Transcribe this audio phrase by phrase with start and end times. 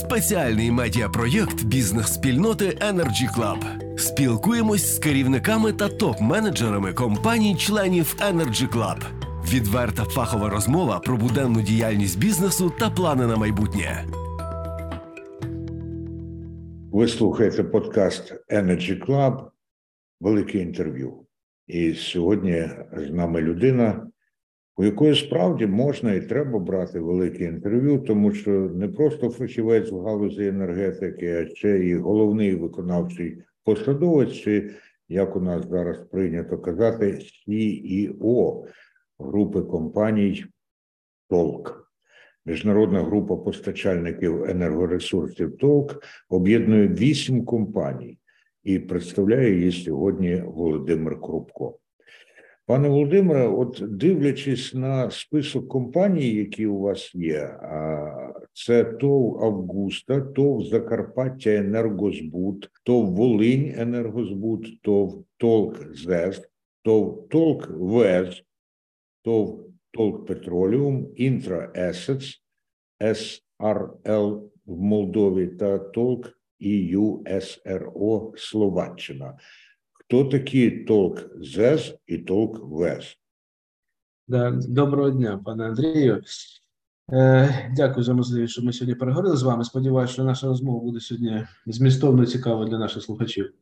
[0.00, 3.98] Спеціальний медіапроєкт бізнес-спільноти Energy Club.
[3.98, 9.02] Спілкуємось з керівниками та топ-менеджерами компаній-членів Energy Club.
[9.52, 14.04] Відверта фахова розмова про буденну діяльність бізнесу та плани на майбутнє.
[16.92, 19.50] Ви слухаєте подкаст Energy Club,
[20.20, 21.26] велике інтерв'ю.
[21.66, 24.06] І сьогодні з нами людина,
[24.80, 30.00] у якої справді можна і треба брати велике інтерв'ю, тому що не просто фахівець в
[30.00, 34.70] галузі енергетики, а ще і головний виконавчий посадовець, чи
[35.08, 38.64] як у нас зараз прийнято казати, CEO
[39.18, 40.44] групи компаній
[41.28, 41.90] Толк.
[42.46, 48.18] Міжнародна група постачальників енергоресурсів Толк об'єднує вісім компаній
[48.64, 51.79] і представляє її сьогодні Володимир Крупко.
[52.70, 57.58] Пане Володимире, от дивлячись на список компаній, які у вас є,
[58.52, 66.42] це ТОВ Августа, ТОВ Закарпаття Енергозбут, ТОВ Волинь Енергозбут, ТОВ Толк ЗЕС,
[66.82, 68.42] ТОВ Толк ВЕЗ,
[69.22, 72.42] ТОВ Толк Петроліум, Інтра Есец,
[73.00, 79.38] СРЛ в Молдові та Толк ІЮСРО Словаччина.
[80.10, 83.18] Хто такі толк ЗЕС і толк ВЕС?
[84.68, 86.22] Доброго дня, пане Андрію.
[87.12, 89.64] Е, дякую за можливість, що ми сьогодні переговорили з вами.
[89.64, 93.52] Сподіваюся, що наша розмова буде сьогодні змістовно цікава для наших слухачів.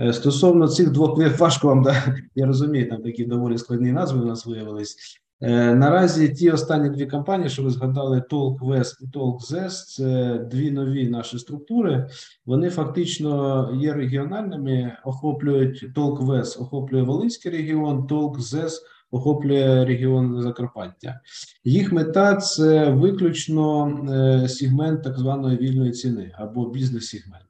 [0.00, 4.24] Е, стосовно цих двох важко вам, да, я розумію, там такі доволі складні назви у
[4.24, 5.20] нас виявились.
[5.40, 9.06] Е, наразі ті останні дві компанії, що ви згадали, Толк Вест і
[9.42, 12.08] ЗЕС, це дві нові наші структури.
[12.46, 18.06] Вони фактично є регіональними, охоплюють Вес, охоплює Волинський регіон,
[18.40, 21.20] ЗЕС охоплює регіон Закарпаття.
[21.64, 23.88] Їх мета це виключно
[24.44, 27.44] е, сегмент так званої вільної ціни або бізнес-сегмент.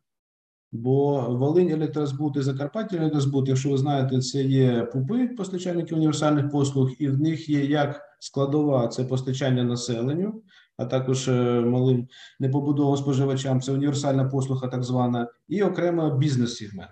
[0.72, 6.90] Бо Волинь електрозбут і Закарпаття електрозбут, якщо ви знаєте, це є пупи постачальники універсальних послуг,
[6.98, 10.42] і в них є як складова це постачання населенню,
[10.77, 12.08] а також е, малим
[12.40, 13.61] непобудованим споживачам.
[13.61, 16.90] Це універсальна послуга, так звана, і окремо бізнес-сегмент.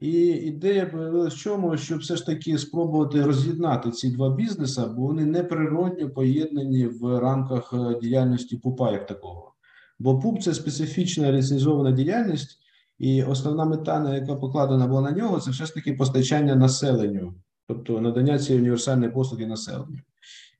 [0.00, 5.02] І ідея появилася в чому, щоб все ж таки спробувати роз'єднати ці два бізнеси, бо
[5.02, 9.54] вони неприродньо поєднані в рамках е, діяльності ПУПа як такого.
[9.98, 12.63] Бо ПУП це специфічна ліцензована діяльність.
[12.98, 17.34] І основна мета, яка покладена була на нього, це все ж таки постачання населенню,
[17.68, 19.98] тобто надання цієї універсальної послуги населенню.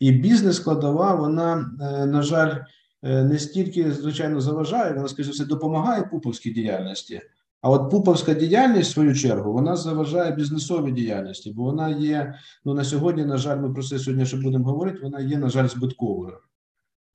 [0.01, 2.55] І бізнес-складова, вона, е, на жаль,
[3.03, 7.21] е, не стільки, звичайно, заважає, вона, скажімо, все, допомагає пуповській діяльності.
[7.61, 12.35] А от пуповська діяльність, в свою чергу, вона заважає бізнесовій діяльності, бо вона є,
[12.65, 15.49] ну на сьогодні, на жаль, ми про це сьогодні ще будемо говорити, вона є, на
[15.49, 16.39] жаль, збитковою.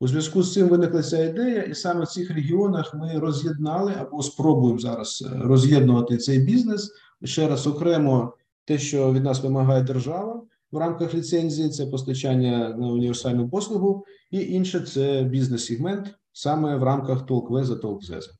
[0.02, 4.24] У зв'язку з цим виникла ця ідея, і саме в цих регіонах ми роз'єднали або
[4.24, 6.92] спробуємо зараз е, роз'єднувати цей бізнес.
[7.24, 8.34] Ще раз окремо
[8.66, 14.40] те, що від нас вимагає держава в рамках ліцензії, це постачання на універсальну послугу, і
[14.40, 18.32] інше це бізнес-сегмент саме в рамках толквеза толкзеза.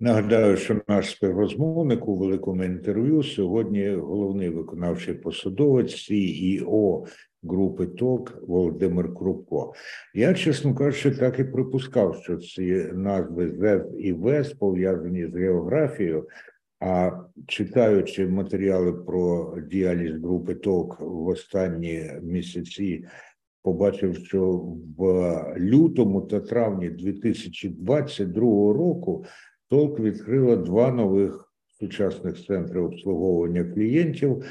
[0.00, 7.06] Нагадаю, що наш співрозмовник у великому інтерв'ю сьогодні головний виконавчий посадовець CEO
[7.42, 9.72] групи ТОК Володимир Крупко.
[10.14, 12.64] Я, чесно кажучи, так і припускав, що ці
[12.94, 16.28] назви ЗЕВ і ВЕС пов'язані з географією.
[16.80, 17.10] А
[17.46, 23.04] читаючи матеріали про діяльність групи ТОК в останні місяці,
[23.62, 24.64] побачив, що
[24.98, 25.04] в
[25.58, 29.24] лютому та травні 2022 року
[29.68, 34.44] ТОК відкрила два нових сучасних центри обслуговування клієнтів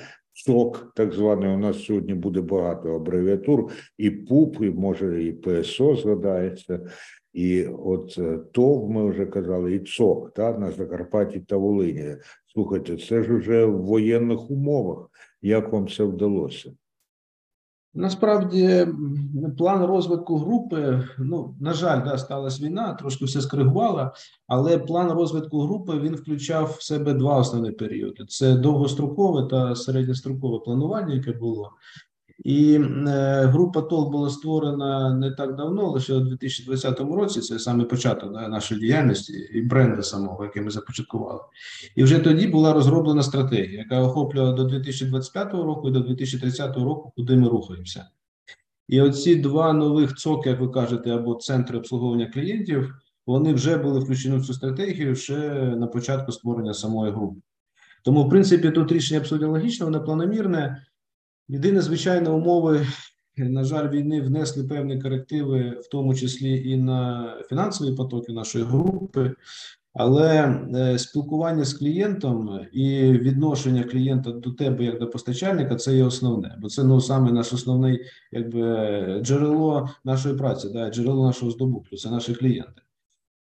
[0.46, 5.96] СОК, так званий, у нас сьогодні буде багато абревіатур, і ПУП, і може і ПСО
[5.96, 6.80] згадається,
[7.34, 12.16] і от е, ТОВ, ми вже казали, і ЦОК та, на Закарпатті та Волині.
[12.54, 15.10] Слухайте, це ж вже в воєнних умовах.
[15.42, 16.72] Як вам це вдалося?
[17.94, 18.88] Насправді,
[19.58, 24.14] план розвитку групи, ну на жаль, да, сталася війна, трошки все скригувала,
[24.48, 30.60] але план розвитку групи він включав в себе два основні періоди: це довгострокове та середньострокове
[30.60, 31.72] планування, яке було.
[32.44, 37.42] І е, група ТОЛ була створена не так давно, лише у 2020 році.
[37.42, 41.40] Це саме початок нашої діяльності і бренду самого, який ми започаткували.
[41.96, 47.14] І вже тоді була розроблена стратегія, яка охоплювала до 2025 року і до 2030 року,
[47.16, 48.06] куди ми рухаємося.
[48.88, 52.96] І оці два нових цоки, як ви кажете, або центри обслуговування клієнтів,
[53.28, 55.38] вони вже були включені в цю стратегію ще
[55.76, 57.42] на початку створення самої групи.
[58.04, 60.86] Тому, в принципі, тут рішення абсолютно логічне, воно планомірне.
[61.52, 62.88] Єдине, звичайно, умови
[63.38, 69.34] на жаль, війни внесли певні корективи, в тому числі і на фінансові потоки нашої групи.
[69.94, 76.04] Але е, спілкування з клієнтом і відношення клієнта до тебе як до постачальника це є
[76.04, 81.96] основне, бо це ну саме наш основний якби джерело нашої праці, да, джерело нашого здобутку,
[81.96, 82.82] це наші клієнти.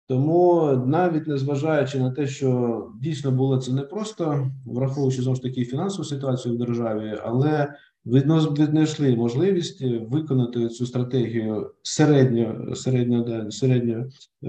[0.07, 6.03] Тому навіть незважаючи на те, що дійсно було це непросто, враховуючи знову ж таки фінансову
[6.03, 7.73] ситуацію в державі, але
[8.05, 14.05] віднайшли можливість виконати цю стратегію середньо, середньо, да, середньо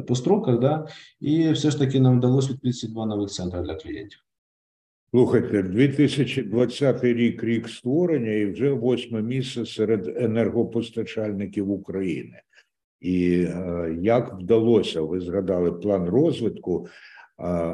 [0.07, 0.87] по строках, да,
[1.21, 4.19] і все ж таки нам вдалося відкрити два нових центри для клієнтів.
[5.11, 12.41] Слухайте, 2020 рік рік створення і вже восьме місце серед енергопостачальників України.
[13.01, 16.91] І е, як вдалося, ви згадали план розвитку, е,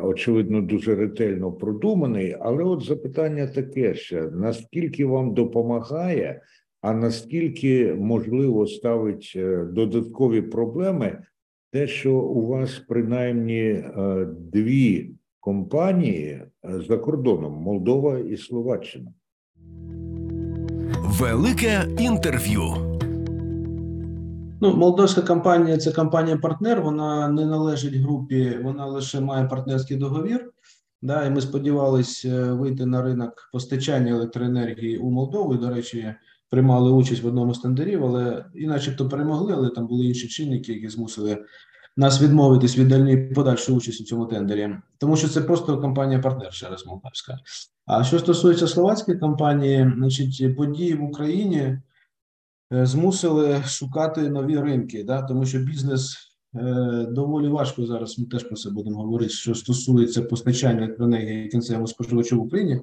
[0.02, 2.36] очевидно, дуже ретельно продуманий.
[2.40, 6.42] Але от запитання таке ще: наскільки вам допомагає,
[6.80, 11.18] а наскільки можливо ставить е, додаткові проблеми,
[11.72, 15.10] те, що у вас принаймні е, дві
[15.40, 16.48] компанії е,
[16.88, 19.12] за кордоном Молдова і Словаччина.
[21.20, 22.91] Велике інтерв'ю.
[24.62, 30.50] Ну, молдовська компанія це компанія-партнер, вона не належить групі, вона лише має партнерський договір.
[31.02, 35.54] Да, і ми сподівалися вийти на ринок постачання електроенергії у Молдову.
[35.54, 36.14] До речі,
[36.50, 40.72] приймали участь в одному з тендерів, але і начебто перемогли, але там були інші чинники,
[40.72, 41.44] які змусили
[41.96, 46.68] нас відмовитись від дальньої подальшої участі в цьому тендері, тому що це просто компанія-партнер ще
[46.68, 47.38] раз молдавська.
[47.86, 51.82] А що стосується словацької компанії, значить події в Україні е,
[52.72, 56.16] змусили шукати нові ринки, да, тому що бізнес
[56.54, 58.18] е, доволі важко зараз.
[58.18, 59.30] Ми теж про це будемо говорити.
[59.30, 62.80] Що стосується постачання електроенергії кінцевому споживачу в Україні,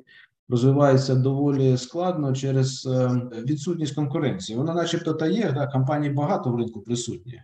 [0.50, 4.57] розвивається доволі складно через е, відсутність конкуренції.
[4.57, 7.41] Вона, начебто, та є, да, компаній багато в ринку присутні,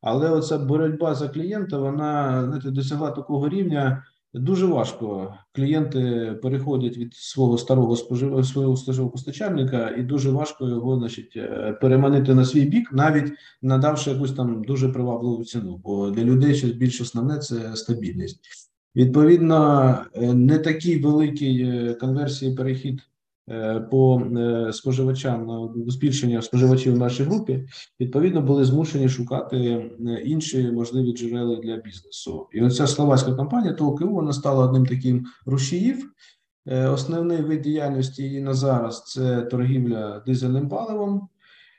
[0.00, 4.04] але оця боротьба за клієнта, вона знаєте, досягла такого рівня.
[4.34, 5.34] Дуже важко.
[5.52, 8.46] Клієнти переходять від свого старого спожив...
[8.46, 13.32] свого споживого постачальника, і дуже важко його, значить, е, переманити на свій бік, навіть
[13.62, 15.80] надавши якусь там дуже привабливу ціну.
[15.84, 18.40] Бо для людей ще більш основне це стабільність.
[18.96, 23.09] Відповідно, е, не такий великий е, конверсії перехід
[23.90, 27.66] по е, споживачам на збільшення споживачів в нашій групі,
[28.00, 32.48] відповідно були змушені шукати е, інші можливі джерела для бізнесу.
[32.52, 36.10] І оця словацька компанія ТОКУ, вона стала одним таким рушіїв.
[36.66, 41.28] Е, Основний вид діяльності її на зараз це торгівля дизельним паливом.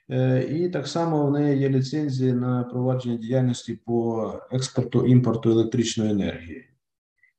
[0.09, 6.11] Е, І так само в неї є ліцензії на провадження діяльності по експорту імпорту електричної
[6.11, 6.67] енергії.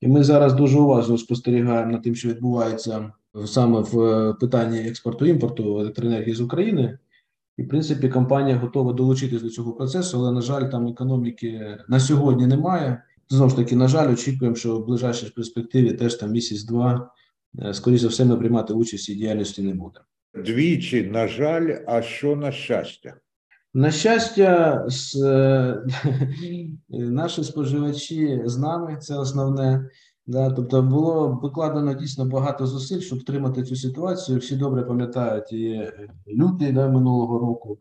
[0.01, 3.13] І ми зараз дуже уважно спостерігаємо над тим, що відбувається
[3.47, 6.99] саме в е, питанні експорту імпорту електроенергії з України.
[7.59, 12.01] І, в принципі, компанія готова долучитись до цього процесу, але, на жаль, там економіки на
[12.01, 13.03] сьогодні немає.
[13.29, 17.11] Знову ж таки, на жаль, очікуємо, що в ближайшій перспективі теж там місяць-два,
[17.59, 20.05] е, скоріше за все, ми приймати участь і діяльності не будемо.
[20.35, 23.15] Двічі, на жаль, а що на щастя?
[23.75, 25.83] На щастя, з, е,
[26.89, 29.91] наші споживачі з нами, це основне.
[30.27, 34.39] Да, тобто було викладено дійсно багато зусиль, щоб втримати цю ситуацію.
[34.39, 35.93] Всі добре пам'ятають і
[36.29, 37.79] лютий да, минулого року,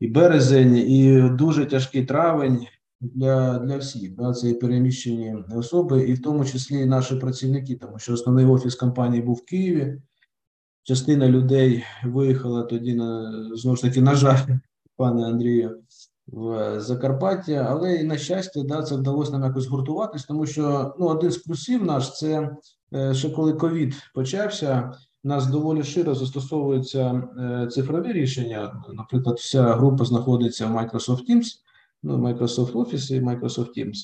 [0.00, 2.66] і березень, і дуже тяжкий травень
[3.00, 4.14] для, для всіх.
[4.16, 8.46] Да, це і переміщені особи, і в тому числі і наші працівники, тому що основний
[8.46, 10.02] офіс компанії був в Києві.
[10.82, 14.46] Частина людей виїхала тоді на знову ж таки, на жаль,
[14.96, 15.82] пане Андрію,
[16.26, 21.06] в Закарпаття, але і на щастя, да, це вдалося нам якось гуртуватись, тому що ну,
[21.06, 22.56] один з плюсів наш це
[22.94, 24.92] е, ще коли ковід почався.
[25.24, 28.84] У нас доволі широ застосовуються е, цифрові рішення.
[28.94, 31.46] Наприклад, вся група знаходиться в Microsoft Teams,
[32.02, 33.96] ну, Microsoft Office і Microsoft Teams.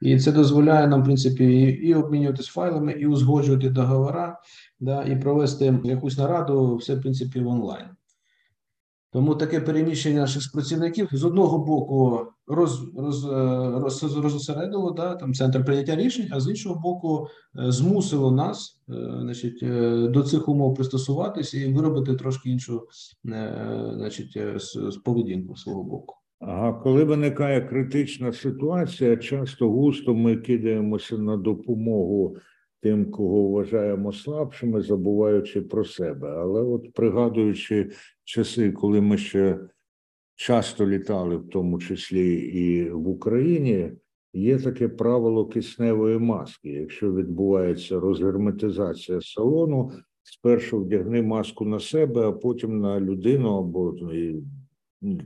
[0.00, 4.32] І це дозволяє нам, в принципі, і, обмінюватись файлами, і узгоджувати договори,
[4.80, 7.86] да, і провести якусь нараду, все, в принципі, в онлайн.
[9.12, 13.28] Тому таке переміщення наших працівників з одного боку роз, роз, е,
[13.80, 18.92] роз, розосередило да, там центр прийняття рішень, а з іншого боку, е, змусило нас е,
[19.20, 19.58] значить,
[20.12, 22.86] до цих умов пристосуватися і виробити трошки іншу
[23.94, 24.38] значить,
[25.04, 26.14] поведінку свого боку.
[26.40, 32.36] Ага, коли виникає критична ситуація, часто густо ми кидаємося на допомогу
[32.80, 36.30] тим, кого вважаємо слабшими, забуваючи про себе.
[36.30, 37.90] Але от пригадуючи
[38.28, 39.58] часи, коли ми ще
[40.34, 43.92] часто літали, в тому числі і в Україні,
[44.34, 46.68] є таке правило кисневої маски.
[46.68, 49.92] Якщо відбувається розгерметизація салону,
[50.22, 53.96] спершу вдягни маску на себе, а потім на людину або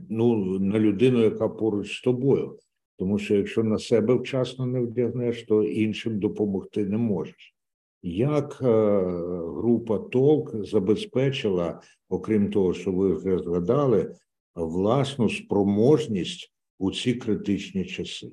[0.09, 2.57] ну, на людину, яка поруч з тобою.
[2.97, 7.52] Тому що якщо на себе вчасно не вдягнеш, то іншим допомогти не можеш.
[8.05, 8.65] Як е,
[9.57, 14.15] група Толк забезпечила, окрім того, що ви вже згадали,
[14.55, 18.31] власну спроможність у ці критичні часи?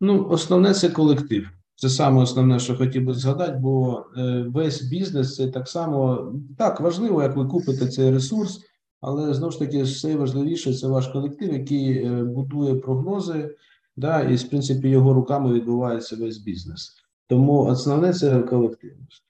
[0.00, 1.48] Ну, основне це колектив.
[1.74, 6.80] Це саме основне, що хотів би згадати, бо е, весь бізнес це так само так
[6.80, 8.60] важливо, як ви купите цей ресурс,
[9.00, 13.56] але знову ж таки, все важливіше це ваш колектив, який е, будує прогнози,
[13.96, 17.07] да, і в принципі його руками відбувається весь бізнес.
[17.28, 19.24] Тому основне це колективність.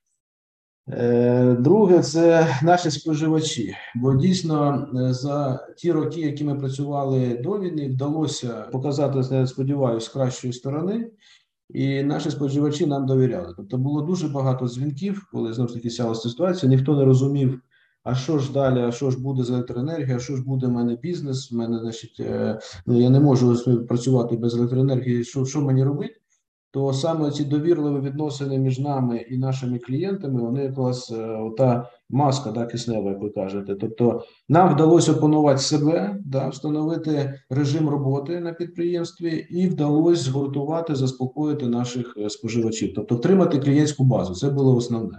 [0.90, 3.74] Е, друге, це наші споживачі.
[3.94, 10.52] Бо дійсно за ті роки, які ми працювали до війни, вдалося показати, сподіваюся, з кращої
[10.52, 11.10] сторони
[11.68, 13.54] і наші споживачі нам довіряли.
[13.56, 16.70] Тобто було дуже багато дзвінків, коли знову ж таки сялася ситуація.
[16.70, 17.60] Ніхто не розумів,
[18.04, 20.70] а що ж далі, а що ж буде з електроенергією, а що ж буде в
[20.70, 21.52] мене бізнес.
[21.52, 25.24] В мене, значить, е, ну я не можу працювати без електроенергії.
[25.24, 26.20] Що що мені робити?
[26.70, 32.50] То саме ці довірливі відносини між нами і нашими клієнтами, вони якраз е, ота маска,
[32.50, 33.74] да, киснева, як ви кажете.
[33.74, 41.66] Тобто нам вдалося опанувати себе, да, встановити режим роботи на підприємстві, і вдалося згуртувати, заспокоїти
[41.66, 44.34] наших е, споживачів, тобто втримати клієнтську базу.
[44.34, 45.18] Це було основне.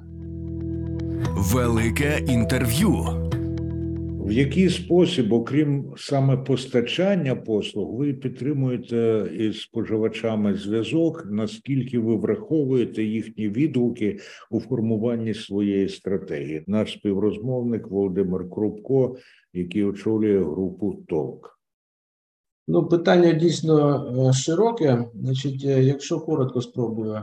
[1.36, 3.28] Велике інтерв'ю.
[4.29, 11.24] В який спосіб, окрім саме постачання послуг, ви підтримуєте із споживачами зв'язок?
[11.31, 14.19] Наскільки ви враховуєте їхні відгуки
[14.51, 16.63] у формуванні своєї стратегії?
[16.67, 19.17] Наш співрозмовник Володимир Крупко,
[19.53, 21.59] який очолює групу ТОЛК?
[22.67, 25.05] Ну, питання дійсно е, широке.
[25.15, 27.21] Значить, е, якщо коротко спробую,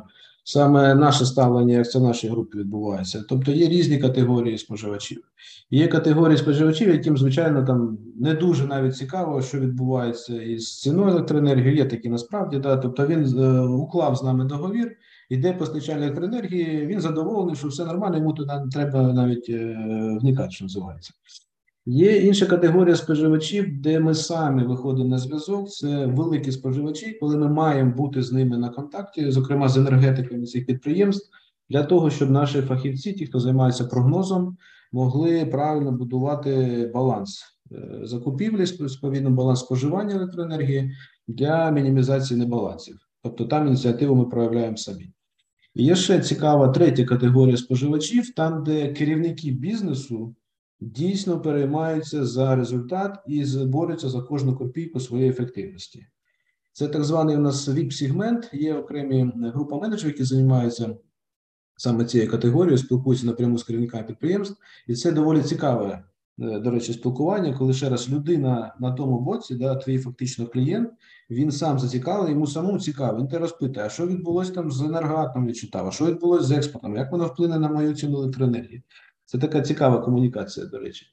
[0.48, 3.24] саме наше ставлення, як це в нашій групі відбувається.
[3.28, 5.22] Тобто є різні категорії споживачів.
[5.70, 11.76] Є категорії споживачів, яким, звичайно, там не дуже навіть цікаво, що відбувається із ціною електроенергії.
[11.76, 12.76] Є такі насправді, да.
[12.76, 14.96] Тобто він е, уклав з нами договір,
[15.30, 19.76] іде постачальник електроенергії, він задоволений, що все нормально, йому туди треба навіть е,
[20.20, 21.12] вникати, що називається.
[21.88, 25.70] Є інша категорія споживачів, де ми самі виходимо на зв'язок.
[25.70, 30.66] Це великі споживачі, коли ми маємо бути з ними на контакті, зокрема з енергетиками цих
[30.66, 31.30] підприємств,
[31.70, 34.56] для того, щоб наші фахівці, ті, хто займається прогнозом,
[34.92, 40.92] могли правильно будувати баланс е, закупівлі, сповідно баланс споживання електроенергії
[41.28, 42.96] для мінімізації небалансів.
[43.22, 45.10] Тобто там ініціативу ми проявляємо самі.
[45.74, 50.34] І Є ще цікава третя категорія споживачів, там, де керівники бізнесу
[50.80, 56.06] дійсно переймаються за результат і борються за кожну копійку своєї ефективності.
[56.72, 60.96] Це так званий у нас ВІП-сегмент, є окремі група менеджерів, які займаються
[61.76, 64.56] саме цією категорією, спілкуються напряму з керівниками підприємств,
[64.86, 66.04] і це доволі цікаве,
[66.38, 70.90] е, до речі, спілкування, коли ще раз людина на тому боці, да, твій фактично клієнт,
[71.30, 73.18] він сам зацікавлений, йому самому цікаво.
[73.18, 76.96] Він те розпитає, а що відбулося там з енергоатом відчитав, а що відбулося з експортом,
[76.96, 78.82] як воно вплине на мою ціну електроенергії.
[79.26, 81.06] Це така цікава комунікація, до речі.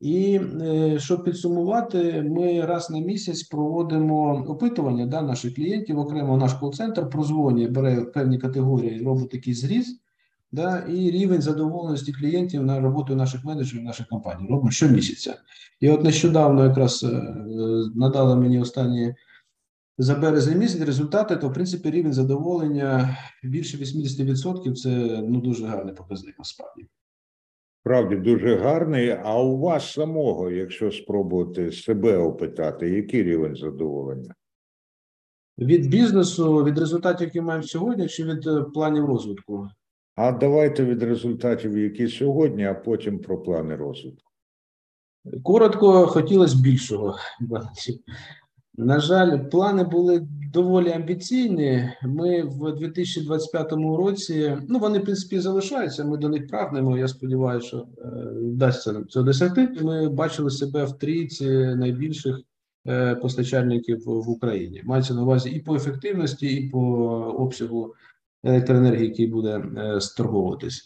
[0.00, 6.54] І е, щоб підсумувати, ми раз на місяць проводимо опитування да, наших клієнтів, окремо наш
[6.54, 10.00] кол-центр прозвонює, бере певні категорії, робить такий зріз,
[10.52, 15.34] да, і рівень задоволеності клієнтів на роботу наших менеджерів, наших компаній робимо щомісяця.
[15.80, 17.34] І от нещодавно якраз е,
[17.94, 19.14] надали мені останні
[19.98, 25.94] за березень місяць результати, то в принципі рівень задоволення більше 80% це ну дуже гарний
[25.94, 26.86] показник насправді.
[27.82, 29.10] Справді дуже гарний.
[29.24, 34.34] А у вас самого, якщо спробувати себе опитати, який рівень задоволення?
[35.58, 39.68] Від бізнесу, від результатів, які маємо сьогодні, чи від е, планів розвитку?
[40.16, 44.30] А давайте від результатів, які сьогодні, а потім про плани розвитку.
[45.42, 47.16] Коротко, хотілося більшого.
[48.74, 51.92] На жаль, плани були доволі амбіційні.
[52.02, 56.04] Ми в 2025 році, ну вони в принципі залишаються.
[56.04, 56.98] Ми до них прагнемо.
[56.98, 59.68] Я сподіваюся, що е, вдасться нам цього досягти.
[59.82, 62.40] Ми бачили себе в трійці найбільших
[62.86, 64.82] е, постачальників в Україні.
[64.84, 66.80] Мається на увазі і по ефективності, і по
[67.38, 67.94] обсягу
[68.44, 70.82] електроенергії, який буде е, сторговуватись.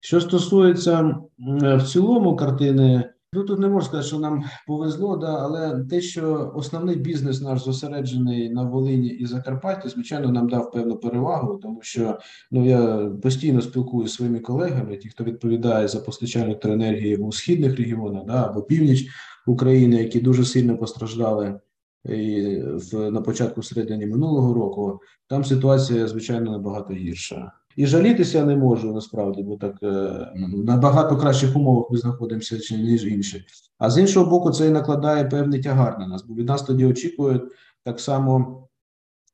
[0.00, 1.16] Що стосується
[1.58, 3.09] в цілому картини.
[3.32, 7.64] Ну тут не можна сказати, що нам повезло, да, але те, що основний бізнес наш
[7.64, 12.18] зосереджений на Волині і Закарпатті, звичайно, нам дав певну перевагу, тому що
[12.50, 17.76] ну я постійно спілкуюся зі своїми колегами, ті, хто відповідає за постачання електроенергії у східних
[17.76, 19.08] регіонах, да, або північ
[19.46, 21.60] України, які дуже сильно постраждали
[22.04, 25.00] і в на початку середині минулого року.
[25.26, 27.52] Там ситуація звичайно набагато гірша.
[27.76, 33.06] І жалітися не можу насправді, бо так е, на багато кращих умовах ми знаходимося, ніж
[33.06, 33.44] інші.
[33.78, 36.84] А з іншого боку, це і накладає певний тягар на нас, бо від нас тоді
[36.84, 37.42] очікують
[37.84, 38.66] так само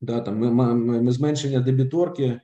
[0.00, 2.40] да, там, ми, ми, ми зменшення дебіторки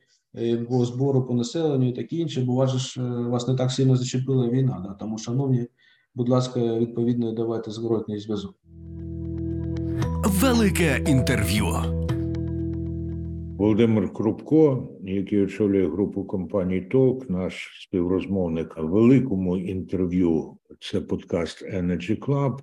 [0.69, 4.85] по збору по населенню і таке інше, бо вас, вас не так сильно зачепила війна.
[4.89, 4.95] Да?
[4.95, 5.67] Тому, шановні,
[6.15, 8.55] будь ласка, відповідно, давайте зворотній зв'язок.
[10.25, 12.02] Велике інтерв'ю.
[13.63, 20.59] Володимир Крупко, який очолює групу компаній Толк, наш співрозмовник в великому інтерв'ю.
[20.81, 22.59] Це подкаст Energy Club.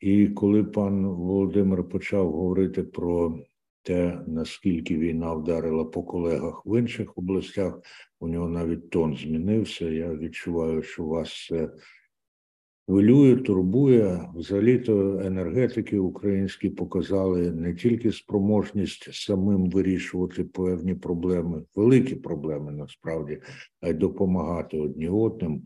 [0.00, 3.38] І коли пан Володимир почав говорити про
[3.82, 7.80] те, наскільки війна вдарила по колегах в інших областях,
[8.20, 9.88] у нього навіть тон змінився.
[9.88, 11.70] Я відчуваю, що вас це
[12.86, 14.28] хвилює, турбує.
[14.34, 23.40] Взагалі-то енергетики українські показали не тільки спроможність самим вирішувати певні проблеми, великі проблеми насправді,
[23.80, 25.62] а й допомагати одні одним.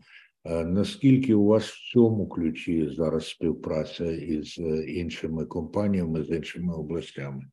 [0.65, 4.57] Наскільки у вас в цьому ключі зараз співпраця із
[4.87, 7.43] іншими компаніями з іншими областями?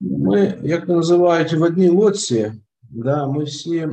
[0.00, 2.52] Ми, як називають, в одній лодці,
[2.90, 3.88] да, ми всі е,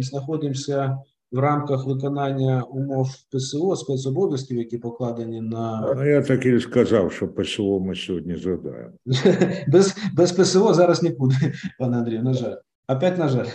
[0.00, 0.98] знаходимося
[1.32, 5.94] в рамках виконання умов ПСО, спецобов'язків, які покладені на.
[5.96, 8.92] Ну, я так і сказав, що ПСО ми сьогодні згадаємо.
[9.68, 11.34] без без ПСО зараз нікуди,
[11.78, 12.54] пане Андрію, на жаль.
[12.88, 13.46] Опять, на жаль.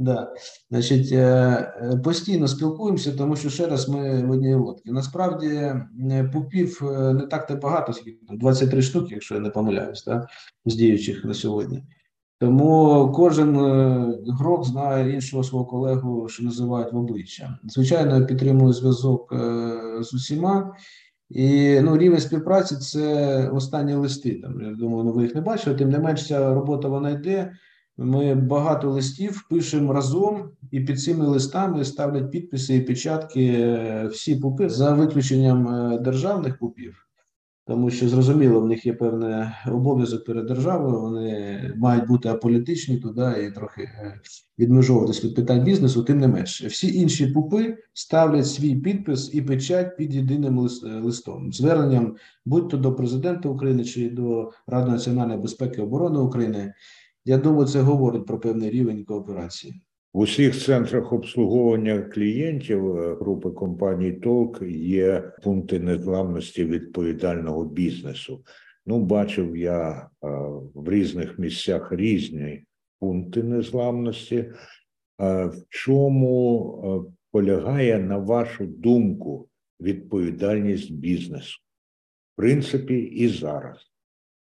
[0.00, 0.34] Да.
[0.70, 4.92] Значить, е, е, постійно спілкуємося, тому що ще раз ми в одній лодці.
[4.92, 6.80] Насправді е, пупів
[7.14, 7.92] не так то багато,
[8.30, 10.26] 23 штуки, якщо я не помиляюсь, так,
[10.64, 11.82] з діючих на сьогодні.
[12.40, 13.56] Тому кожен
[14.26, 17.58] грок знає іншого свого колегу, що називають в обличчя.
[17.64, 19.34] Звичайно, підтримую зв'язок
[20.00, 20.74] з усіма.
[21.30, 24.34] І ну, рівень співпраці це останні листи.
[24.34, 25.76] Там я думаю, ну ви їх не бачили.
[25.76, 27.52] Тим не менш, ця робота вона йде.
[28.02, 34.36] Ми багато листів пишемо разом, і під цими листами ставлять підписи і печатки е, всі
[34.36, 37.06] пупи за виключенням е, державних пупів,
[37.70, 41.00] тому що зрозуміло, в них є певний обов'язок перед державою.
[41.00, 44.20] Вони мають бути аполітичні туди і трохи е,
[44.58, 46.04] відмежовуватись від питань бізнесу.
[46.04, 50.58] Тим не менше, всі інші пупи ставлять свій підпис і печать під єдиним
[51.02, 56.74] листом, зверненням будь-то до президента України чи до Ради національної безпеки і оборони України.
[57.24, 59.82] Я думаю, це говорить про певний рівень кооперації.
[60.12, 68.44] В усіх центрах обслуговування клієнтів е, групи компаній Толк є пункти незламності відповідального бізнесу.
[68.86, 70.28] Ну, бачив я е,
[70.74, 72.64] в різних місцях різні
[73.00, 74.36] пункти незламності.
[74.36, 74.52] Е,
[75.44, 79.48] в чому полягає, на вашу думку,
[79.80, 81.58] відповідальність бізнесу?
[82.32, 83.89] В принципі, і зараз.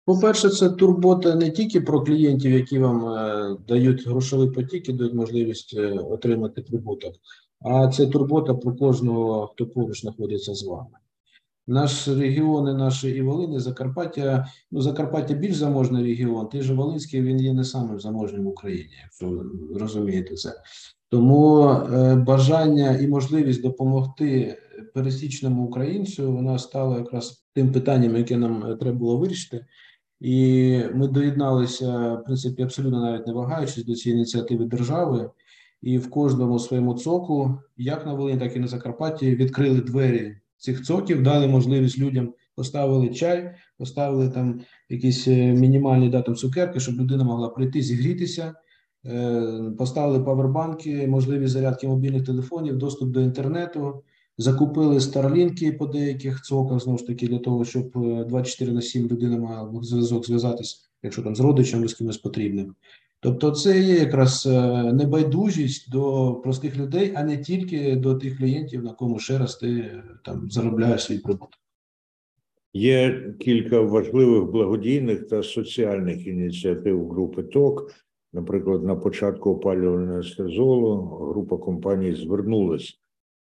[0.06, 5.14] По-перше, це турбота не тільки про клієнтів, які вам е, дають грошовий потік і дають
[5.14, 7.14] можливість е, отримати прибуток,
[7.60, 10.96] а це турбота про кожного, хто поруч знаходиться з вами.
[11.66, 17.40] Наш регіони, наші і Волини, Закарпаття, ну Закарпаття більш заможний регіон, той же Волинський він
[17.40, 19.44] є не самим заможним в Україні, якщо
[19.80, 20.52] розумієте це.
[21.08, 24.58] Тому е, бажання і можливість допомогти
[24.94, 29.66] пересічному українцю вона стала якраз тим питанням, яке нам е, треба було вирішити.
[30.24, 35.30] І ми доєдналися, в принципі, абсолютно навіть не вагаючись до цієї ініціативи держави,
[35.82, 40.82] і в кожному своєму цоку, як на Волині, так і на Закарпатті, відкрили двері цих
[40.82, 46.94] цоків, дали можливість людям поставили чай, поставили там якісь е, мінімальні да, там, цукерки, щоб
[46.94, 48.54] людина могла прийти, зігрітися.
[49.06, 54.02] Е, поставили павербанки, можливість зарядки мобільних телефонів, доступ до інтернету.
[54.38, 57.90] Закупили старлінки по деяких цоках, знову ж таки, для того, щоб
[58.28, 62.74] 24 е, на 7 людина мала зв'язок зв'язатись, якщо там з родичами з кимось потрібним.
[63.20, 68.84] Тобто, це є якраз е, небайдужість до простих людей, а не тільки до тих клієнтів,
[68.84, 71.58] на кому ще раз ти е, там заробляєш свій прибуток.
[72.72, 77.92] Є кілька важливих благодійних та соціальних ініціатив групи ТОК.
[78.32, 82.94] Наприклад, на початку опалювального сезону група компаній звернулася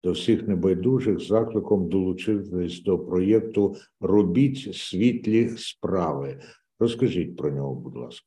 [0.03, 6.39] до всіх небайдужих закликом долучитись до проєкту Робіть світлі справи.
[6.79, 8.25] Розкажіть про нього, будь ласка.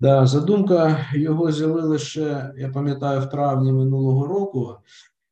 [0.00, 4.74] Да, задумка його взяли лише, я пам'ятаю, в травні минулого року.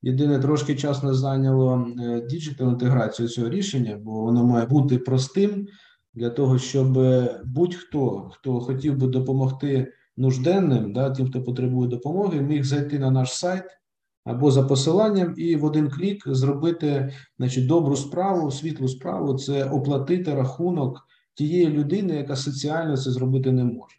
[0.02, 1.86] Єдине, трошки час не зайняло
[2.30, 5.66] digital інтеграцію цього рішення, бо воно має бути простим
[6.14, 6.98] для того, щоб
[7.44, 13.32] будь-хто, хто хотів би допомогти нужденним, да, тим, хто потребує допомоги, міг зайти на наш
[13.32, 13.79] сайт
[14.24, 20.35] або за посиланням, і в один клік зробити значить, добру справу, світлу справу це оплатити
[20.35, 21.00] рахунок
[21.35, 23.96] тієї людини, яка соціально це зробити не може.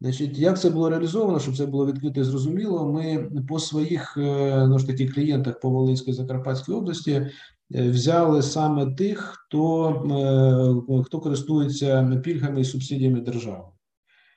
[0.00, 4.14] Значить, як це було реалізовано, щоб це було відкрито і зрозуміло, ми по своїх
[4.68, 7.30] ну ж таки клієнтах по Волинській Закарпатській області
[7.70, 13.64] взяли саме тих, хто хто користується пільгами і субсидіями держави.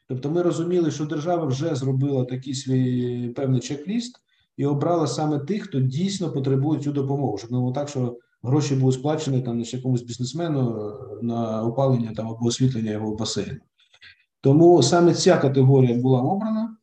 [0.07, 4.11] Тобто, ми розуміли, що держава вже зробила такий свій певний чек-ліст
[4.57, 8.75] і обрала саме тих, хто дійсно потребує цю допомогу, щоб не було так, що гроші
[8.75, 13.59] були сплачені там якомусь бізнесмену на опалення там або освітлення його басейну.
[14.41, 16.77] Тому саме ця категорія була обрана.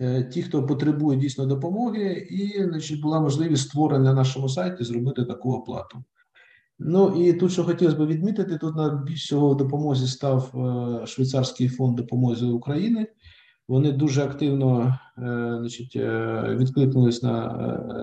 [0.00, 5.24] Е, ті, хто потребує дійсно допомоги, і значить, була можливість створення на нашому сайті зробити
[5.24, 6.04] таку оплату.
[6.78, 11.68] Ну і тут, що хотілося б відмітити, тут на більш всього допомозі став е, швейцарський
[11.68, 13.06] фонд допомоги України.
[13.68, 15.96] Вони дуже активно е, значить,
[16.58, 17.46] відкликнулись на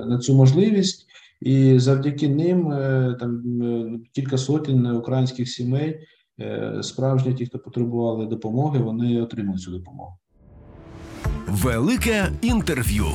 [0.08, 1.06] на цю можливість,
[1.42, 2.70] і завдяки ним
[3.20, 3.44] там
[4.12, 6.00] кілька сотень українських сімей,
[6.82, 10.18] справжні ті, хто потребували допомоги, вони отримали цю допомогу.
[11.48, 13.06] Велике інтерв'ю.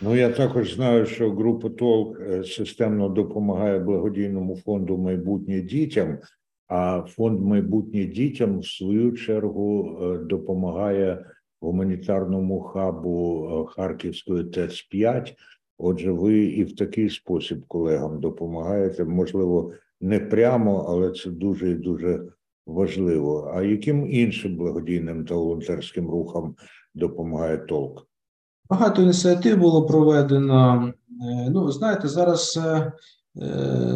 [0.00, 6.18] Ну, я також знаю, що група Толк е, системно допомагає благодійному фонду майбутнє дітям,
[6.68, 11.26] а фонд майбутнє дітям, в свою чергу, е, допомагає
[11.60, 15.36] гуманітарному хабу е, Харківської ТЕЦ 5
[15.78, 19.04] Отже, ви і в такий спосіб колегам допомагаєте.
[19.04, 22.22] Можливо, не прямо, але це дуже і дуже
[22.66, 23.52] важливо.
[23.54, 26.54] А яким іншим благодійним та волонтерським рухам
[26.94, 28.06] допомагає толк?
[28.70, 30.92] Багато ініціатив було проведено.
[31.08, 32.60] Е, ну, знаєте, зараз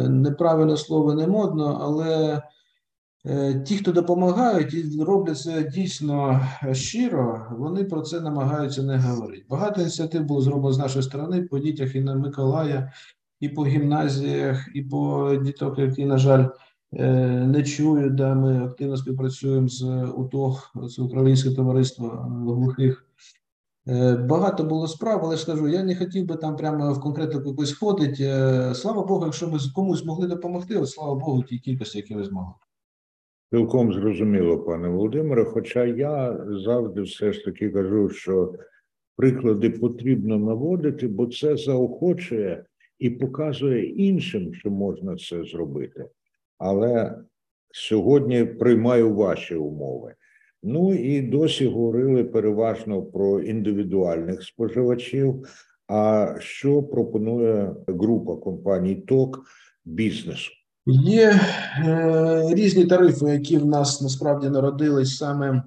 [0.09, 2.41] неправильне слово не модно, але
[3.65, 9.45] ті, хто допомагають і роблять це дійсно щиро, вони про це намагаються не говорити.
[9.49, 12.91] Багато ініціатив було зроблено з нашої сторони по дітях і на Миколая,
[13.39, 16.45] і по гімназіях, і по діток, які, на жаль,
[16.91, 18.15] не чують.
[18.15, 19.83] Да, Ми активно співпрацюємо з
[20.15, 22.07] УТОГ, це Українське товариство
[22.47, 23.05] глухих.
[23.87, 27.43] Е, багато було справ, але ж кажу, я не хотів би там прямо в конкретно
[27.45, 28.23] якось входити.
[28.23, 32.23] Е, слава Богу, якщо ми комусь змогли допомогти, от слава Богу, тій кількості, які ви
[32.23, 32.53] змогли.
[33.53, 35.45] Цілком зрозуміло, пане Володимире.
[35.45, 38.53] Хоча я завжди все ж таки кажу, що
[39.15, 42.65] приклади потрібно наводити, бо це заохочує
[42.99, 46.05] і показує іншим, що можна це зробити.
[46.57, 47.17] Але
[47.71, 50.13] сьогодні приймаю ваші умови.
[50.63, 55.45] Ну і досі говорили переважно про індивідуальних споживачів.
[55.87, 59.43] А що пропонує група компаній ТОК
[59.85, 60.51] бізнесу?
[60.85, 61.39] Є
[61.77, 65.63] е, різні тарифи, які в нас насправді народились саме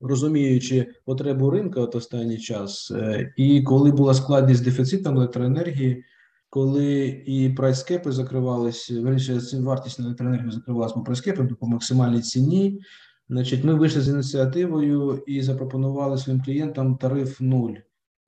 [0.00, 6.04] розуміючи потребу ринку от останній час, е, і коли була складність з дефіцитом електроенергії,
[6.50, 12.80] коли і прайскепи закривались, верніше вартість на електроенергію закривалась по прайскепам по максимальній ціні.
[13.28, 17.74] Значить, ми вийшли з ініціативою і запропонували своїм клієнтам тариф нуль,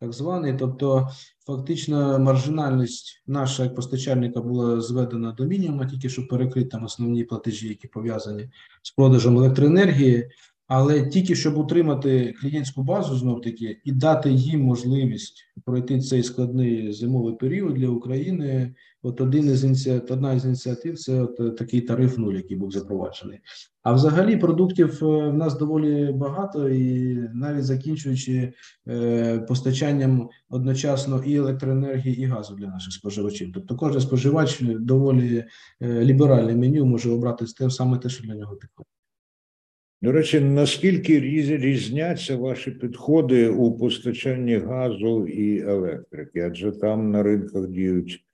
[0.03, 0.55] так званий.
[0.59, 1.09] Тобто,
[1.47, 7.69] фактично, маржинальність наша як постачальника була зведена до мінімуму, тільки щоб перекрити там основні платежі,
[7.69, 8.51] які пов'язані
[8.83, 10.31] з продажем електроенергії.
[10.75, 16.93] Але тільки щоб утримати клієнтську базу знов таки і дати їм можливість пройти цей складний
[16.93, 18.75] зимовий період для України.
[19.03, 22.71] От один із ініціатив, одна із ініціатив це от е, такий тариф нуль, який був
[22.71, 23.39] запроваджений.
[23.83, 28.53] А взагалі продуктів е, в нас доволі багато, і навіть закінчуючи
[28.89, 33.51] е, постачанням одночасно і електроенергії, і газу для наших споживачів.
[33.55, 35.45] Тобто, кожен споживач доволі
[35.81, 39.02] е, ліберальне меню може обрати те саме те, що для нього підходить.
[40.03, 41.21] До речі, наскільки
[41.57, 46.41] різняться ваші підходи у постачанні газу і електрики?
[46.41, 48.25] Адже там на ринках діють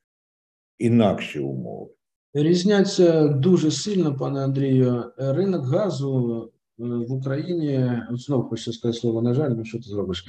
[0.78, 1.90] інакші умови.
[2.34, 5.04] Різняться дуже сильно, пане Андрію.
[5.16, 6.42] Ринок газу
[6.80, 10.24] е, в Україні знову хочу сказати слово, на жаль, ну що ти зробиш?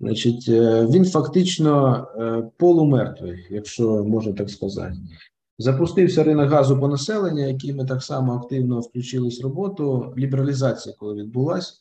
[0.00, 4.96] Значить, е, він фактично е, полумертвий, якщо можна так сказати.
[5.58, 10.14] Запустився ринок газу по населенню, який ми так само активно включились в роботу.
[10.18, 11.72] Лібералізація, коли відбулася,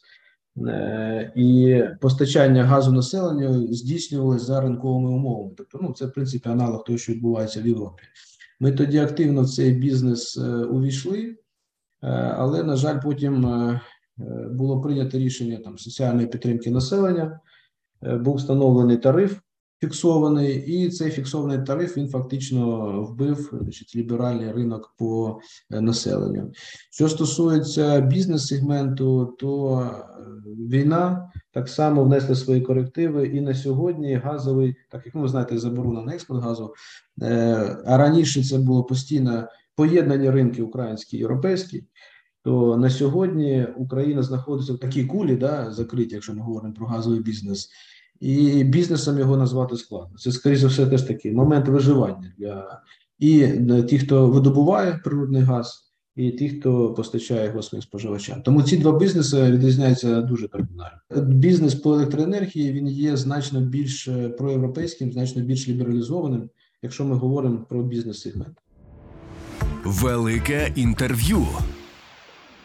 [1.35, 5.51] і постачання газу населенню здійснювалося за ринковими умовами.
[5.57, 8.03] Тобто, ну це в принципі аналог того, що відбувається в Європі.
[8.59, 11.35] Ми тоді активно в цей бізнес е, увійшли, е,
[12.37, 13.81] але на жаль, потім е,
[14.51, 17.39] було прийнято рішення там соціальної підтримки населення.
[18.01, 19.39] Був встановлений тариф
[19.83, 26.51] фіксований, і цей фіксований тариф він фактично вбив значить, ліберальний ринок по населенню.
[26.91, 29.91] Що стосується бізнес-сегменту, то
[30.69, 36.01] війна так само внесла свої корективи, і на сьогодні газовий, так як ви знаєте, заборона
[36.01, 36.73] на експорт газу.
[37.21, 41.83] Е, а раніше це було постійно поєднані ринки українські і європейські.
[42.43, 47.19] то на сьогодні Україна знаходиться в такій кулі, да, закриті, якщо ми говоримо про газовий
[47.19, 47.69] бізнес,
[48.23, 50.17] і бізнесом його назвати складно.
[50.17, 52.81] Це, скоріше за все, теж такий момент виживання для
[53.19, 58.41] і е, тих, хто видобуває природний газ, і тих, хто постачає його своїм споживачам.
[58.41, 60.97] Тому ці два бізнеси відрізняються дуже кардинально.
[61.15, 66.49] Бізнес по електроенергії він є значно більш е, проєвропейським, значно більш лібералізованим,
[66.81, 68.57] якщо ми говоримо про бізнес-сегмент.
[69.83, 71.45] Велике інтерв'ю.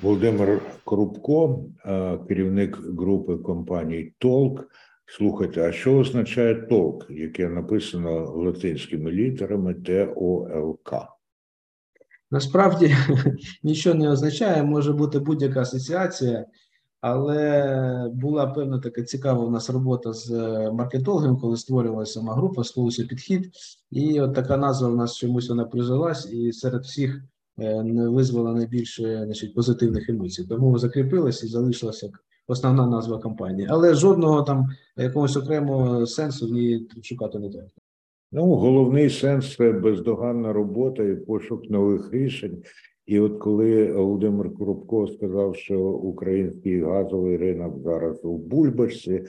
[0.03, 4.69] Володимир Коробко, е, керівник групи компаній Толк.
[5.11, 10.95] Слухайте, а що означає толк, яке написано латинськими літерами ТОЛК?
[12.31, 12.95] Насправді
[13.63, 16.47] нічого не означає, може бути будь-яка асоціація,
[17.01, 22.65] але була певна така цікава у нас робота з е, маркетологом, коли створювалася сама група,
[22.65, 23.51] створився підхід,
[23.91, 27.23] і от така назва у нас чомусь вона прижилась, і серед всіх
[27.59, 30.45] е, визвала найбільше значить, позитивних емоцій.
[30.45, 33.69] Тому закріпилась і залишилася як основна назва компанії.
[33.71, 37.69] Але жодного там якогось окремого сенсу в ній шукати не треба.
[38.33, 42.63] Ну, головний сенс це бездоганна робота і пошук нових рішень.
[43.07, 49.25] І от коли Володимир Коробко сказав, що український газовий ринок зараз у Бульбашці,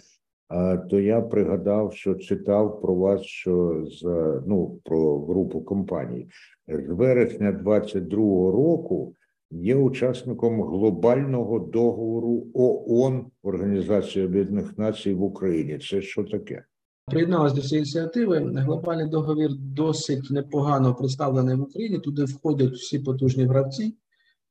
[0.89, 4.03] то я пригадав, що читав про вас, що з
[4.47, 6.27] ну про групу компаній
[6.67, 9.15] з вересня 22-го року
[9.51, 15.79] є учасником глобального договору ООН Організації Об'єднаних Націй в Україні.
[15.79, 16.63] Це що таке?
[17.05, 18.51] Приєдналася до цієї ініціативи.
[18.55, 21.99] Глобальний договір досить непогано представлений в Україні.
[21.99, 23.95] Туди входять всі потужні гравці,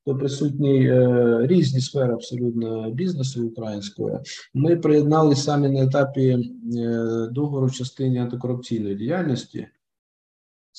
[0.06, 4.20] то присутні е, різні сфери абсолютно бізнесу українського.
[4.54, 6.38] Ми приєдналися самі на етапі е,
[7.32, 9.66] договору в частині антикорупційної діяльності.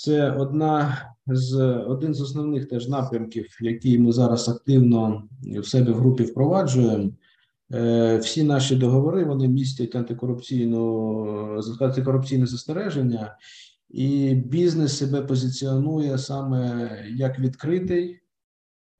[0.01, 1.55] Це одна з
[1.87, 7.11] один з основних теж напрямків, які ми зараз активно в себе в групі впроваджуємо.
[7.73, 13.37] Е, всі наші договори вони містять антикорупційну антикорупційне застереження,
[13.89, 18.19] і бізнес себе позиціонує саме як відкритий,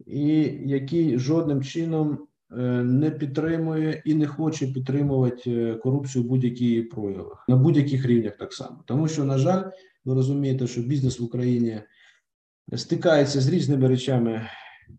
[0.06, 0.28] і
[0.66, 7.46] який жодним чином е, не підтримує і не хоче підтримувати е, корупцію в будь-яких проявах
[7.48, 8.84] на будь-яких рівнях так само.
[8.86, 9.64] Тому що, на жаль,
[10.10, 11.82] ви розумієте, що бізнес в Україні
[12.76, 14.42] стикається з різними речами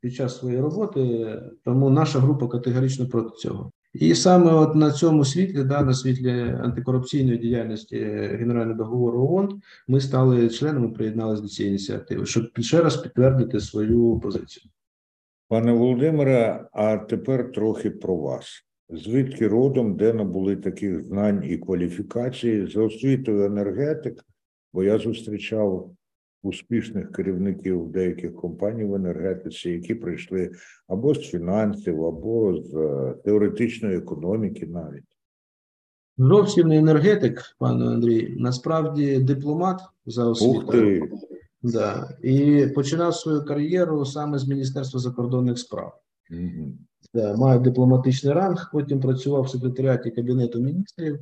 [0.00, 3.72] під час своєї роботи, тому наша група категорично проти цього.
[3.92, 10.00] І саме от на цьому світлі, да, на світлі антикорупційної діяльності Генерального договору ООН, ми
[10.00, 14.70] стали членами, приєдналися до цієї ініціативи, щоб ще раз підтвердити свою позицію.
[15.48, 18.64] Пане Володимире, а тепер трохи про вас.
[18.88, 24.24] Звідки родом, де набули таких знань і кваліфікацій за освітою енергетик?
[24.72, 25.90] Бо я зустрічав
[26.42, 30.50] успішних керівників деяких компаній в енергетиці, які прийшли
[30.88, 35.04] або з фінансів, або з е, теоретичної економіки, навіть
[36.18, 38.35] зовсім не енергетик, пане Андрій.
[38.38, 41.18] Насправді дипломат за освітою.
[41.62, 42.09] Да.
[42.22, 46.00] І починав свою кар'єру саме з Міністерства закордонних справ.
[46.30, 46.72] Угу.
[47.14, 51.18] Да, Маю дипломатичний ранг, потім працював в секретаріаті Кабінету міністрів.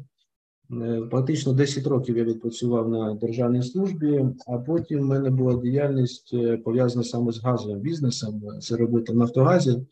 [0.73, 6.31] Е, практично 10 років я відпрацював на державній службі, а потім в мене була діяльність
[6.35, 8.43] е, пов'язана саме з газовим бізнесом.
[8.61, 9.87] Це робота в Нафтогазі.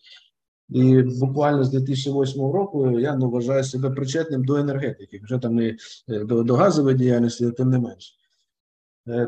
[0.69, 5.77] І буквально з 2008 року я ну, вважаю себе причетним до енергетики, вже там і
[6.09, 8.13] е, до, до газової діяльності, тим не менше.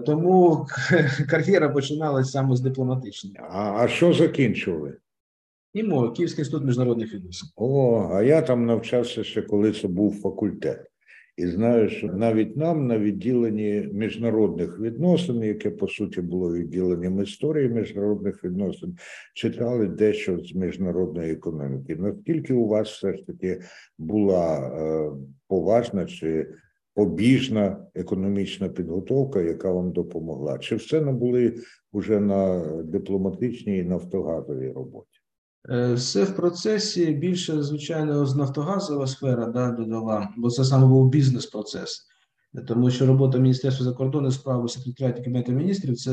[0.06, 0.66] Тому
[1.30, 3.36] кар'єра починалася саме з дипломатичної.
[3.50, 4.96] А а що закінчували?
[5.74, 7.48] ІМО, Київський інститут міжнародних відносин.
[7.56, 10.88] О, а я там навчався ще, коли це був факультет.
[11.38, 17.68] І знаю, що навіть нам на відділенні міжнародних відносин, яке по суті було відділенням історії
[17.68, 18.96] міжнародних відносин,
[19.34, 21.96] читали дещо з міжнародної економіки.
[21.96, 23.60] Наскільки у вас все ж таки
[23.98, 25.10] була е,
[25.48, 26.46] поважна чи
[26.94, 30.58] побіжна економічна підготовка, яка вам допомогла?
[30.58, 31.54] Чи все не були
[31.92, 35.17] вже на дипломатичній і нафтогазовій роботі?
[35.70, 41.08] Е, все в процесі більше, звичайно, з нафтогазова сфера да, додала, бо це саме був
[41.08, 42.04] бізнес-процес.
[42.66, 46.12] Тому що робота Міністерства закордонних справ у секретаріаті Кабінету міністрів це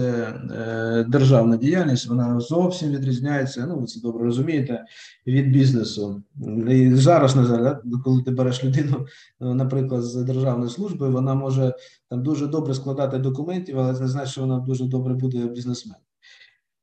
[0.51, 3.65] е, державна діяльність, вона зовсім відрізняється.
[3.67, 4.85] Ну ви це добре розумієте,
[5.27, 6.23] від бізнесу.
[6.69, 9.05] І зараз на жаль, коли ти береш людину,
[9.39, 11.73] наприклад, з державної служби, вона може
[12.09, 15.95] там дуже добре складати документів, але це не значить, що вона дуже добре буде бізнесмен.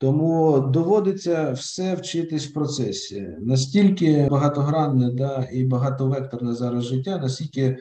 [0.03, 3.29] Тому доводиться все вчитись в процесі.
[3.41, 7.77] Настільки багатогранне да, і багатовекторне зараз життя, настільки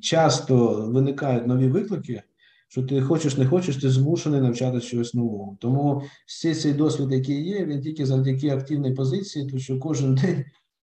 [0.00, 2.22] часто виникають нові виклики,
[2.68, 5.56] що ти хочеш, не хочеш, ти змушений навчатися чогось нового.
[5.60, 10.44] Тому всі цей досвід, який є, він тільки завдяки активній позиції, тому що кожен день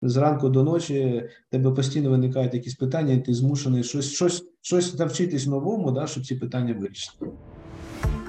[0.03, 5.47] зранку до ночі тебе постійно виникають якісь питання, і ти змушений щось, щось, щось навчитись
[5.47, 7.27] новому, да, щоб ці питання вирішити.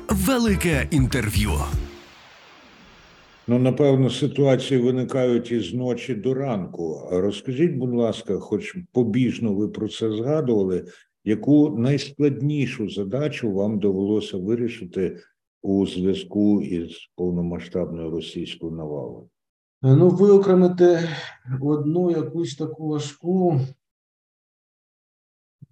[0.10, 1.52] Велике інтерв'ю.
[3.50, 7.08] Ну, напевно, ситуації виникають із ночі до ранку.
[7.12, 10.86] Розкажіть, будь ласка, хоч побіжно ви про це згадували,
[11.24, 15.18] яку найскладнішу задачу вам довелося вирішити
[15.62, 19.30] у зв'язку із повномасштабною російською навалою?
[19.82, 21.00] Ну, виокремити
[21.62, 23.60] одну якусь таку важку.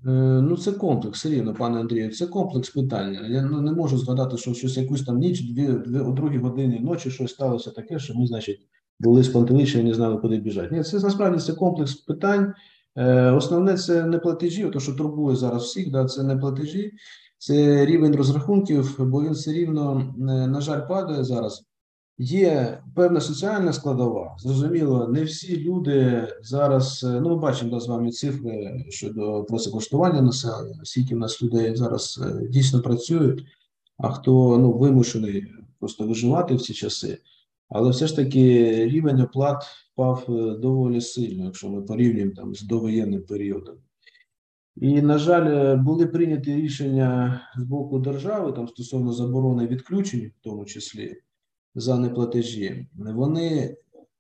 [0.05, 0.09] Е,
[0.41, 2.11] Ну, це комплекс все рівно, пане Андрію.
[2.11, 3.27] Це комплекс питання.
[3.27, 6.79] Я ну, не можу згадати, що щось якусь там ніч, дві, дві о другій годині
[6.79, 8.59] ночі щось сталося таке, що ми, значить,
[8.99, 10.75] були спантеличені, не знали, куди біжати.
[10.75, 12.53] Ні, це насправді це комплекс питань.
[12.95, 16.91] Е, Основне це не платежі, то що турбує зараз всіх, да, це не платежі,
[17.37, 21.63] це рівень розрахунків, бо він все рівно, е, на жаль, падає зараз.
[22.19, 24.35] Є певна соціальна складова.
[24.39, 27.03] Зрозуміло, не всі люди зараз.
[27.03, 31.75] е, Ну, ми бачимо да, з вами цифри щодо працевлаштування населення, скільки в нас людей
[31.75, 33.45] зараз е, дійсно працюють,
[33.97, 35.47] а хто ну, вимушений
[35.79, 37.17] просто виживати в ці часи.
[37.69, 42.61] Але все ж таки рівень оплат впав е, доволі сильно, якщо ми порівнюємо там з
[42.61, 43.75] довоєнним періодом.
[44.75, 50.65] І, на жаль, були прийняті рішення з боку держави там стосовно заборони відключень, в тому
[50.65, 51.15] числі
[51.77, 52.87] за неплатежі.
[52.95, 53.75] Вони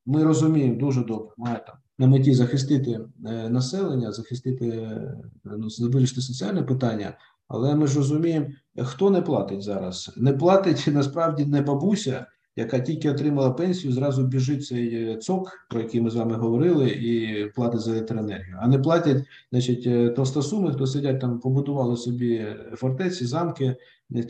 [0.05, 5.13] ми розуміємо дуже добре, має там на меті захистити е, населення, захистити е,
[5.45, 7.17] ну, вирішити соціальне питання.
[7.47, 8.45] Але ми ж розуміємо,
[8.77, 10.13] хто не платить зараз.
[10.17, 15.79] Не платить насправді не бабуся, яка тільки отримала пенсію, зразу біжить цей е, цок, про
[15.79, 18.57] який ми з вами говорили, і платить за електроенергію.
[18.61, 23.75] А не платять, значить, толстосуми, хто сидять там, побудували собі фортеці, замки,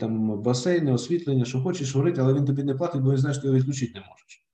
[0.00, 3.46] там басейни, освітлення, що хочеш говорити, але він тобі не платить, бо він знає, що
[3.46, 4.44] його відключити не можеш.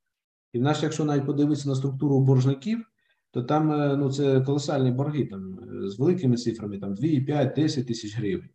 [0.53, 2.85] І в нас, якщо навіть подивитися на структуру боржників,
[3.31, 7.55] то там е, ну, це колосальні борги там, е, з великими цифрами, там 2, 5,
[7.57, 8.49] 10 тисяч гривень.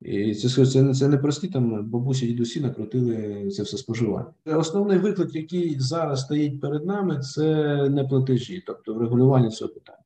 [0.00, 4.32] І це, це, це не прості там бабусі, дідусі накрутили це все споживання.
[4.46, 7.44] Основний виклик, який зараз стоїть перед нами, це
[7.88, 10.01] не платежі, тобто врегулювання цього питання.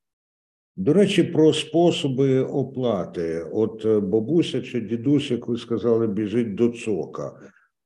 [0.78, 3.46] До речі, про способи оплати.
[3.52, 7.40] От е, бабуся чи дідусь, як ви сказали, біжить до цока.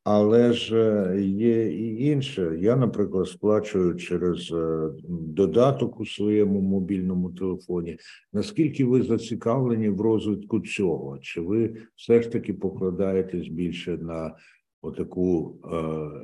[0.05, 2.59] Але ж е, є і інше.
[2.61, 7.99] Я, наприклад, сплачую через е, додаток у своєму мобільному телефоні.
[8.33, 11.19] Наскільки ви зацікавлені в розвитку цього?
[11.19, 14.37] Чи ви все ж таки покладаєтесь більше на
[14.83, 15.61] отаку,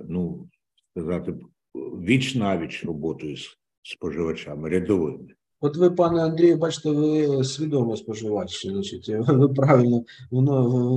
[0.08, 0.48] ну
[0.90, 1.34] сказати,
[2.06, 5.35] віч навіч роботу із споживачами рядовими?
[5.60, 10.42] От ви, пане Андрію, бачите, ви свідомий споживач, значить, ви правильно в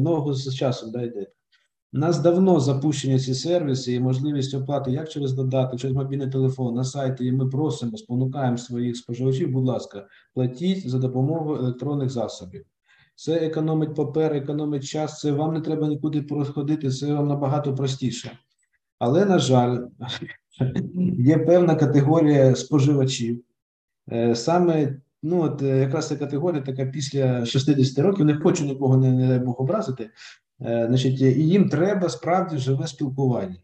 [0.02, 1.32] ногу з часом да, йдете.
[1.94, 6.76] У нас давно запущені ці сервіси і можливість оплати як через додаток, через мобільний телефон,
[6.76, 12.66] на сайті, і ми просимо, спонукаємо своїх споживачів, будь ласка, платіть за допомогою електронних засобів.
[13.16, 18.32] Це економить папер, економить час, це вам не треба нікуди проходити, це вам набагато простіше.
[19.00, 19.78] Але, на жаль,
[21.20, 23.44] є певна категорія споживачів,
[24.34, 29.12] Саме ну, от, е, якраз ця категорія така після 60 років, не хочу нікого не,
[29.12, 30.10] не дай Бог образити,
[30.62, 33.56] е, значить, і їм треба справді живе спілкування.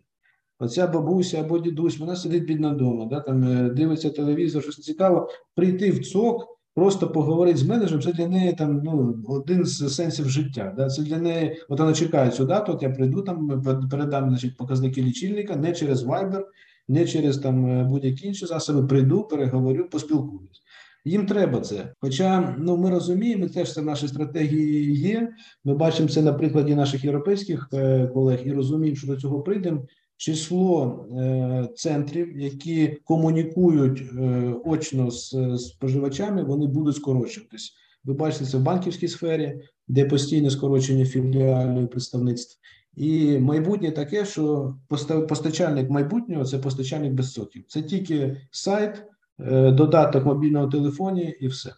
[0.60, 5.30] Оця бабуся або дідусь, вона сидить бідна вдома, да, там, е, дивиться телевізор, щось цікаво,
[5.56, 10.30] прийти в ЦОК, просто поговорити з менеджером, це для неї там, ну, один з сенсів
[10.30, 10.74] життя.
[10.78, 10.90] Да?
[10.90, 15.02] Це для неї, от вона чекає цю дату, от я прийду, там, передам значить, показники
[15.02, 16.42] лічильника, не через Viber,
[16.88, 20.62] не через там е, будь-які інші засоби, прийду, переговорю, поспілкуюсь.
[21.06, 21.94] Їм треба це.
[22.00, 25.34] Хоча ну ми розуміємо, теж це в нашій стратегії є.
[25.64, 29.86] Ми бачимо це на прикладі наших європейських е, колег і розуміємо, що до цього прийдемо.
[30.18, 37.74] Число е, центрів, які комунікують е, очно з споживачами, вони будуть скорочуватись.
[38.04, 42.60] Ви бачите це в банківській сфері, де постійне скорочення філіальних представництв.
[42.96, 47.64] І майбутнє таке, що поста- постачальник майбутнього це постачальник без соків.
[47.68, 49.04] Це тільки сайт,
[49.40, 51.74] е, додаток мобільного телефоні і все.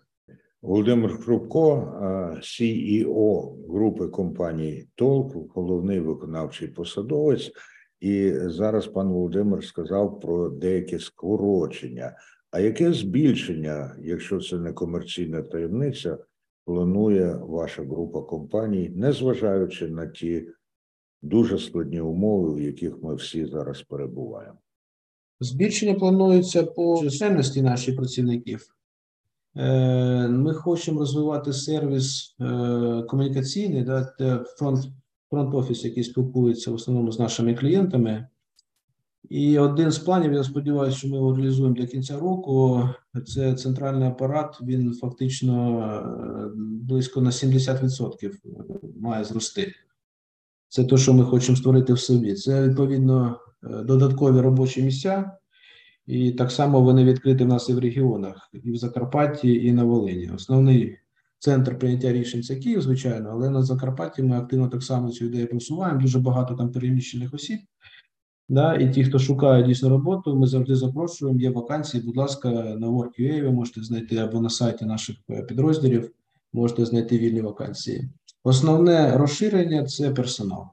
[0.61, 2.05] Володимир Крупко, е,
[2.41, 7.51] CEO групи компанії Толк, головний виконавчий посадовець.
[7.99, 12.15] І зараз пан Володимир сказав про деяке скорочення.
[12.51, 16.17] А яке збільшення, якщо це не комерційна таємниця,
[16.65, 20.47] планує ваша група компаній, незважаючи на ті
[21.21, 24.57] дуже складні умови, в яких ми всі зараз перебуваємо?
[25.39, 28.75] Збільшення планується по чисельності наших працівників.
[29.55, 34.13] Е, Ми хочемо розвивати сервіс е, комунікаційний, да,
[34.57, 34.85] фронт,
[35.29, 38.27] фронт-офіс, який спілкується в основному з нашими клієнтами.
[39.29, 42.83] І один з планів, я сподіваюся, що ми його реалізуємо до кінця року.
[43.27, 44.59] Це центральний апарат.
[44.61, 48.33] Він фактично е, близько на 70%
[48.99, 49.73] має зрости.
[50.69, 52.33] Це те, що ми хочемо створити в собі.
[52.33, 55.31] Це відповідно е, додаткові робочі місця,
[56.05, 59.83] і так само вони відкриті в нас і в регіонах, і в Закарпатті, і на
[59.83, 60.31] Волині.
[60.35, 60.97] Основний
[61.39, 65.47] центр прийняття рішень це Київ, звичайно, але на Закарпатті ми активно так само цю ідею
[65.47, 66.01] просуваємо.
[66.01, 67.59] Дуже багато там переміщених осіб.
[68.49, 71.39] Да, і ті, хто шукає дійсно роботу, ми завжди запрошуємо.
[71.39, 72.03] Є вакансії.
[72.03, 76.11] Будь ласка, на Work.ua ви можете знайти або на сайті наших е, підрозділів,
[76.53, 78.09] можете знайти вільні вакансії.
[78.47, 80.63] Основне розширення це персонал.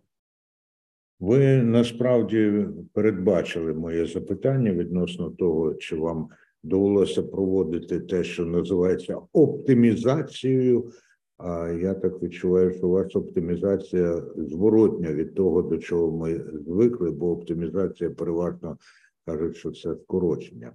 [1.21, 6.29] Ви насправді передбачили моє запитання відносно того, чи вам
[6.63, 10.91] довелося проводити те, що називається оптимізацією.
[11.39, 17.11] А я так відчуваю, що у вас оптимізація зворотня від того, до чого ми звикли,
[17.11, 18.79] бо оптимізація переважно
[19.27, 20.73] кажуть, що це скорочення.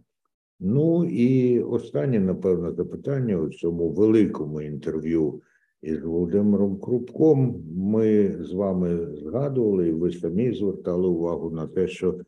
[0.60, 5.42] Ну і останнє, напевно, запитання у цьому великому інтерв'ю
[5.82, 7.64] із Володимиром Крупком.
[7.76, 12.20] Ми з вами згадували, і ви самі звертали увагу на те, що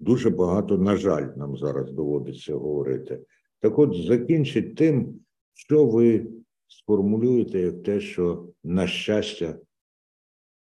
[0.00, 3.20] дуже багато, на жаль, нам зараз доводиться говорити.
[3.60, 5.20] Так от закінчить тим,
[5.54, 6.26] що ви
[6.68, 9.58] сформулюєте як те, що на щастя,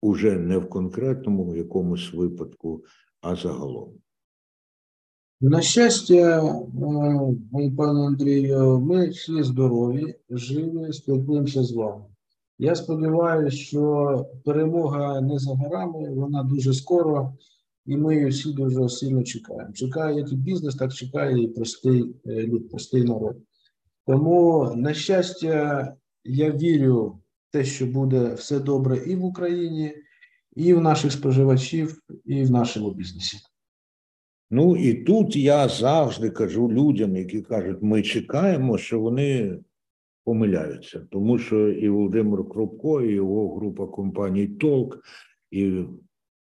[0.01, 2.83] уже не в конкретному якомусь випадку,
[3.21, 3.93] а загалом.
[5.41, 12.05] На щастя, е, пане Андрію, ми всі здорові, живі, спілкуємося з вами.
[12.63, 17.33] Я сподіваюся, що перемога не за горами, вона дуже скоро,
[17.85, 19.73] і ми її всі дуже сильно чекаємо.
[19.73, 23.37] Чекає як і бізнес, так чекає і простий е, люд, простий народ.
[24.07, 25.93] Тому, на щастя,
[26.23, 29.93] я вірю в те, що буде все добре і в Україні,
[30.55, 33.37] і в наших споживачів, і в нашому бізнесі.
[34.51, 39.59] Ну і тут я завжди кажу людям, які кажуть, ми чекаємо, що вони
[40.23, 44.99] помиляються, тому що і Володимир Крупко, і його група компаній Толк,
[45.51, 45.83] і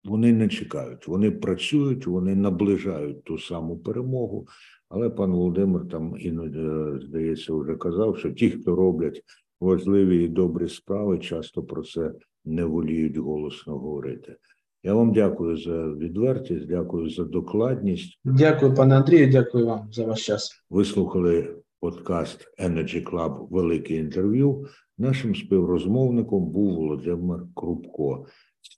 [0.03, 1.07] вони не чекають.
[1.07, 4.47] Вони працюють, вони наближають ту саму перемогу.
[4.89, 9.21] Але пан Володимир там іноді, е, здається, вже казав, що ті, хто роблять
[9.61, 12.11] важливі і добрі справи, часто про це
[12.45, 14.35] не воліють голосно говорити.
[14.83, 18.19] Я вам дякую за відвертість, дякую за докладність.
[18.25, 20.65] Дякую, пане Андрію, дякую вам за ваш час.
[20.69, 24.65] Ви слухали подкаст Energy Club Велике інтерв'ю.
[24.97, 28.25] Нашим співрозмовником був Володимир Крупко,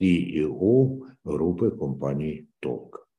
[0.02, 3.10] CEO групи компаній Толк.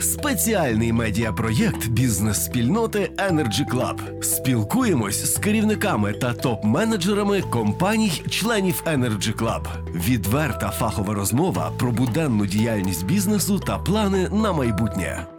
[0.00, 4.22] Спеціальний медіапроєкт бізнес-спільноти Energy Club.
[4.22, 9.66] Спілкуємось з керівниками та топ-менеджерами компаній, членів Energy Club.
[10.08, 15.37] Відверта фахова розмова про буденну діяльність бізнесу та плани на майбутнє.